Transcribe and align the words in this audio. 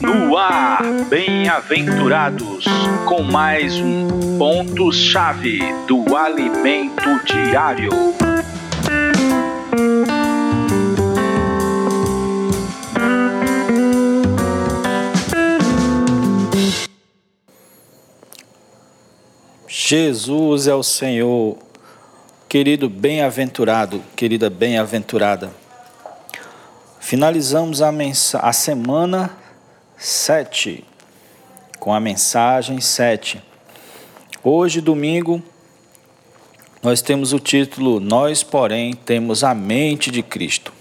No 0.00 0.36
ar, 0.36 0.82
bem-aventurados, 1.08 2.64
com 3.06 3.24
mais 3.24 3.74
um 3.76 4.38
ponto-chave 4.38 5.58
do 5.88 6.16
alimento 6.16 7.02
diário. 7.24 7.90
Jesus 19.66 20.68
é 20.68 20.74
o 20.74 20.84
Senhor, 20.84 21.58
querido 22.48 22.88
bem-aventurado, 22.88 24.00
querida 24.14 24.48
bem-aventurada. 24.48 25.63
Finalizamos 27.04 27.82
a, 27.82 27.90
a 28.40 28.52
semana 28.54 29.36
7 29.98 30.82
com 31.78 31.92
a 31.92 32.00
mensagem 32.00 32.80
7. 32.80 33.42
Hoje, 34.42 34.80
domingo, 34.80 35.42
nós 36.82 37.02
temos 37.02 37.34
o 37.34 37.38
título 37.38 38.00
Nós, 38.00 38.42
porém, 38.42 38.94
temos 38.94 39.44
a 39.44 39.54
mente 39.54 40.10
de 40.10 40.22
Cristo. 40.22 40.72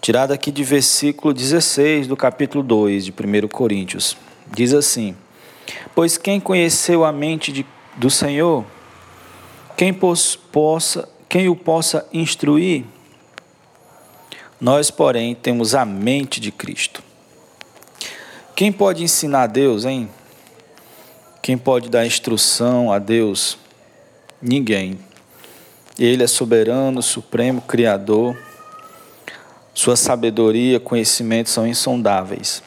Tirado 0.00 0.32
aqui 0.32 0.50
de 0.50 0.64
versículo 0.64 1.34
16 1.34 2.06
do 2.06 2.16
capítulo 2.16 2.64
2 2.64 3.04
de 3.04 3.12
1 3.12 3.48
Coríntios. 3.48 4.16
Diz 4.50 4.72
assim: 4.72 5.14
Pois 5.94 6.16
quem 6.16 6.40
conheceu 6.40 7.04
a 7.04 7.12
mente 7.12 7.52
de, 7.52 7.66
do 7.98 8.08
Senhor, 8.08 8.64
quem, 9.76 9.92
possa, 9.92 11.06
quem 11.28 11.50
o 11.50 11.54
possa 11.54 12.08
instruir? 12.14 12.93
Nós, 14.64 14.90
porém, 14.90 15.34
temos 15.34 15.74
a 15.74 15.84
mente 15.84 16.40
de 16.40 16.50
Cristo. 16.50 17.02
Quem 18.56 18.72
pode 18.72 19.02
ensinar 19.02 19.42
a 19.42 19.46
Deus, 19.46 19.84
hein? 19.84 20.08
Quem 21.42 21.58
pode 21.58 21.90
dar 21.90 22.06
instrução 22.06 22.90
a 22.90 22.98
Deus? 22.98 23.58
Ninguém. 24.40 24.98
Ele 25.98 26.22
é 26.22 26.26
soberano, 26.26 27.02
supremo, 27.02 27.60
criador. 27.60 28.34
Sua 29.74 29.96
sabedoria, 29.96 30.80
conhecimento 30.80 31.50
são 31.50 31.66
insondáveis. 31.66 32.62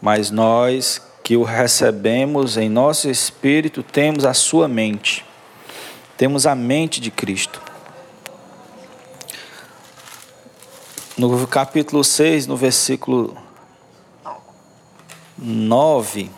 Mas 0.00 0.30
nós 0.30 1.02
que 1.24 1.36
o 1.36 1.42
recebemos 1.42 2.56
em 2.56 2.68
nosso 2.68 3.10
espírito, 3.10 3.82
temos 3.82 4.24
a 4.24 4.32
sua 4.32 4.68
mente. 4.68 5.24
Temos 6.16 6.46
a 6.46 6.54
mente 6.54 7.00
de 7.00 7.10
Cristo. 7.10 7.60
No 11.20 11.46
capítulo 11.46 12.02
6, 12.02 12.46
no 12.46 12.56
versículo 12.56 13.36
9, 15.36 16.30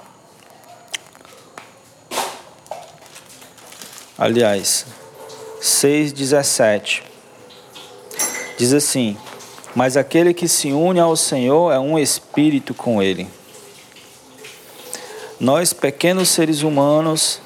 aliás, 4.19 4.85
6, 5.61 6.13
17, 6.13 7.05
diz 8.59 8.73
assim: 8.73 9.17
Mas 9.73 9.97
aquele 9.97 10.35
que 10.35 10.49
se 10.49 10.73
une 10.73 10.99
ao 10.99 11.15
Senhor 11.15 11.71
é 11.71 11.79
um 11.79 11.97
espírito 11.97 12.75
com 12.75 13.01
Ele. 13.01 13.29
Nós, 15.39 15.73
pequenos 15.73 16.29
seres 16.29 16.63
humanos, 16.65 17.41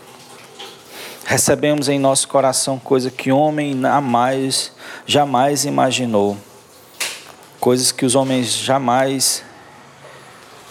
recebemos 1.26 1.90
em 1.90 1.98
nosso 1.98 2.28
coração 2.28 2.78
coisa 2.78 3.10
que 3.10 3.30
homem 3.30 3.78
jamais, 3.78 4.72
jamais 5.04 5.66
imaginou. 5.66 6.38
Coisas 7.66 7.90
que 7.90 8.06
os 8.06 8.14
homens 8.14 8.52
jamais, 8.52 9.42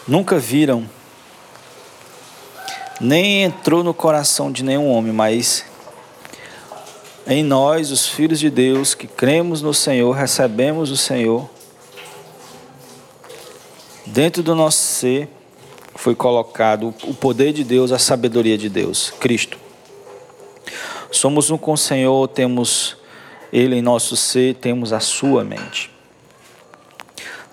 nunca 0.07 0.39
viram. 0.39 0.89
Nem 3.01 3.43
entrou 3.43 3.83
no 3.83 3.93
coração 3.93 4.49
de 4.49 4.63
nenhum 4.63 4.89
homem, 4.89 5.11
mas 5.11 5.65
em 7.27 7.43
nós, 7.43 7.91
os 7.91 8.07
filhos 8.07 8.39
de 8.39 8.49
Deus, 8.49 8.95
que 8.95 9.07
cremos 9.07 9.61
no 9.61 9.73
Senhor, 9.73 10.13
recebemos 10.13 10.89
o 10.89 10.95
Senhor, 10.95 11.49
dentro 14.05 14.41
do 14.41 14.55
nosso 14.55 14.77
ser, 14.77 15.27
foi 15.95 16.15
colocado 16.15 16.95
o 17.03 17.13
poder 17.13 17.51
de 17.51 17.65
Deus, 17.65 17.91
a 17.91 17.99
sabedoria 17.99 18.57
de 18.57 18.69
Deus, 18.69 19.11
Cristo. 19.19 19.57
Somos 21.11 21.49
um 21.49 21.57
com 21.57 21.73
o 21.73 21.77
Senhor, 21.77 22.25
temos 22.29 22.95
Ele 23.51 23.75
em 23.75 23.81
nosso 23.81 24.15
ser, 24.15 24.55
temos 24.55 24.93
a 24.93 25.01
Sua 25.01 25.43
mente. 25.43 25.93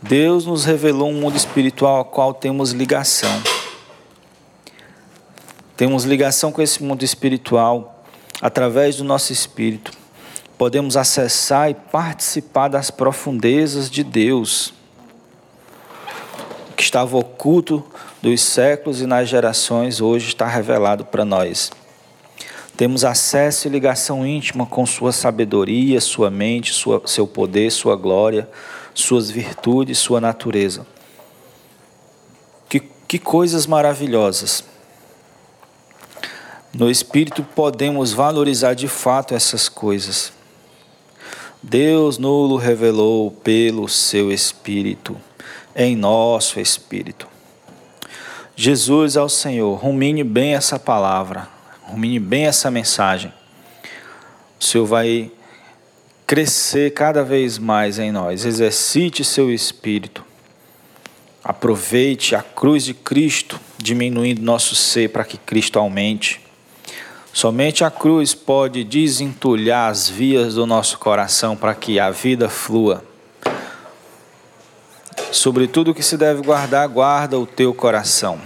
Deus 0.03 0.47
nos 0.47 0.65
revelou 0.65 1.11
um 1.11 1.21
mundo 1.21 1.37
espiritual 1.37 1.99
ao 1.99 2.05
qual 2.05 2.35
temos 2.35 2.73
ligação. 2.73 3.31
Temos 5.77 6.05
ligação 6.05 6.51
com 6.51 6.61
esse 6.61 6.83
mundo 6.83 7.05
espiritual 7.05 8.05
através 8.41 8.97
do 8.97 9.05
nosso 9.05 9.33
espírito. 9.33 9.93
Podemos 10.59 10.97
acessar 10.97 11.71
e 11.71 11.75
participar 11.75 12.67
das 12.67 12.91
profundezas 12.91 13.89
de 13.89 14.03
Deus, 14.03 14.75
que 16.77 16.83
estava 16.83 17.17
oculto 17.17 17.85
dos 18.21 18.41
séculos 18.41 19.01
e 19.01 19.07
nas 19.07 19.29
gerações, 19.29 20.01
hoje 20.01 20.29
está 20.29 20.47
revelado 20.47 21.05
para 21.05 21.25
nós. 21.25 21.71
Temos 22.77 23.05
acesso 23.05 23.69
e 23.69 23.71
ligação 23.71 24.27
íntima 24.27 24.67
com 24.67 24.85
Sua 24.85 25.13
sabedoria, 25.13 26.01
Sua 26.01 26.31
mente, 26.31 26.73
sua, 26.73 27.03
seu 27.07 27.27
poder, 27.27 27.71
Sua 27.71 27.95
glória, 27.95 28.49
Suas 28.95 29.31
virtudes, 29.31 29.99
Sua 29.99 30.21
natureza. 30.21 30.87
Que, 32.69 32.81
que 32.81 33.19
coisas 33.19 33.67
maravilhosas! 33.67 34.65
No 36.75 36.91
Espírito 36.91 37.43
podemos 37.43 38.13
valorizar 38.13 38.73
de 38.73 38.89
fato 38.89 39.35
essas 39.35 39.69
coisas. 39.69 40.33
Deus 41.63 42.17
nulo 42.17 42.57
revelou 42.57 43.31
pelo 43.31 43.87
seu 43.89 44.33
Espírito, 44.33 45.17
em 45.77 45.95
nosso 45.95 46.59
Espírito. 46.59 47.29
Jesus 48.57 49.17
ao 49.17 49.29
Senhor, 49.29 49.75
rumine 49.79 50.25
bem 50.25 50.55
essa 50.55 50.79
palavra, 50.79 51.47
rumine 51.83 52.19
bem 52.19 52.47
essa 52.47 52.71
mensagem. 52.71 53.33
O 54.59 54.65
Senhor 54.65 54.87
vai 54.87 55.31
crescer 56.33 56.95
cada 56.95 57.23
vez 57.23 57.59
mais 57.59 57.99
em 57.99 58.11
nós. 58.11 58.47
Exercite 58.47 59.23
seu 59.23 59.53
espírito. 59.53 60.25
Aproveite 61.45 62.35
a 62.35 62.43
cruz 62.43 62.85
de 62.85 62.95
Cristo, 62.95 63.61
diminuindo 63.77 64.41
nosso 64.41 64.75
ser 64.75 65.11
para 65.11 65.25
que 65.25 65.37
Cristo 65.37 65.79
aumente. 65.79 66.41
Somente 67.35 67.85
a 67.85 67.91
cruz 67.91 68.33
pode 68.35 68.83
desentulhar 68.83 69.91
as 69.91 70.09
vias 70.09 70.55
do 70.55 70.65
nosso 70.65 70.99
coração 70.99 71.55
para 71.55 71.75
que 71.75 72.01
a 72.01 72.11
vida 72.11 72.49
flua. 72.49 73.05
Sobre 75.31 75.69
tudo 75.69 75.93
que 75.93 76.03
se 76.03 76.17
deve 76.17 76.41
guardar, 76.41 76.89
guarda 76.89 77.39
o 77.39 77.45
teu 77.45 77.75
coração. 77.75 78.41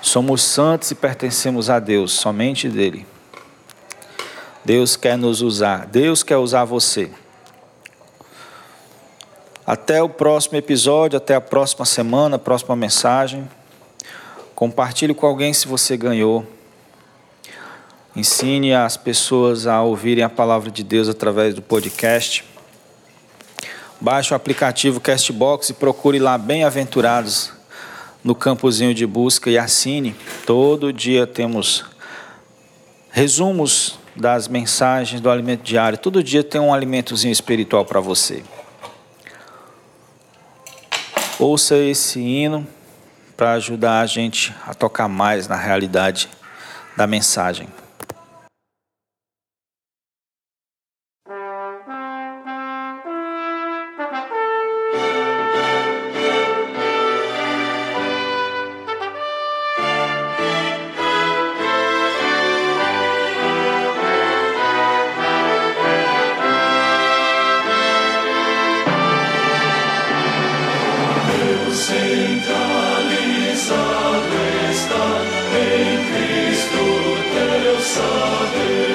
Somos 0.00 0.40
santos 0.40 0.90
e 0.90 0.94
pertencemos 0.94 1.68
a 1.68 1.78
Deus, 1.78 2.12
somente 2.12 2.66
dele. 2.66 3.11
Deus 4.64 4.96
quer 4.96 5.18
nos 5.18 5.40
usar, 5.40 5.86
Deus 5.86 6.22
quer 6.22 6.36
usar 6.36 6.64
você. 6.64 7.10
Até 9.66 10.02
o 10.02 10.08
próximo 10.08 10.58
episódio, 10.58 11.16
até 11.16 11.34
a 11.34 11.40
próxima 11.40 11.84
semana, 11.84 12.38
próxima 12.38 12.74
mensagem. 12.76 13.48
Compartilhe 14.54 15.14
com 15.14 15.26
alguém 15.26 15.52
se 15.52 15.66
você 15.66 15.96
ganhou. 15.96 16.46
Ensine 18.14 18.74
as 18.74 18.96
pessoas 18.96 19.66
a 19.66 19.80
ouvirem 19.82 20.22
a 20.22 20.28
palavra 20.28 20.70
de 20.70 20.84
Deus 20.84 21.08
através 21.08 21.54
do 21.54 21.62
podcast. 21.62 22.44
Baixe 24.00 24.32
o 24.32 24.36
aplicativo 24.36 25.00
Castbox 25.00 25.70
e 25.70 25.74
procure 25.74 26.18
lá 26.18 26.36
Bem-aventurados 26.36 27.52
no 28.22 28.34
campozinho 28.34 28.92
de 28.92 29.06
busca 29.06 29.48
e 29.48 29.56
assine. 29.56 30.14
Todo 30.44 30.92
dia 30.92 31.26
temos 31.26 31.84
resumos 33.10 34.01
das 34.14 34.48
mensagens 34.48 35.20
do 35.20 35.30
alimento 35.30 35.62
diário. 35.62 35.98
Todo 35.98 36.22
dia 36.22 36.44
tem 36.44 36.60
um 36.60 36.72
alimentozinho 36.72 37.32
espiritual 37.32 37.84
para 37.84 38.00
você. 38.00 38.42
Ouça 41.38 41.76
esse 41.76 42.20
hino 42.20 42.66
para 43.36 43.52
ajudar 43.54 44.00
a 44.00 44.06
gente 44.06 44.54
a 44.66 44.74
tocar 44.74 45.08
mais 45.08 45.48
na 45.48 45.56
realidade 45.56 46.28
da 46.96 47.06
mensagem. 47.06 47.68
centralizado 71.74 72.52
está 74.70 75.22
em 75.56 76.04
Cristo 76.12 76.84
teu 77.32 77.80
saber. 77.80 78.91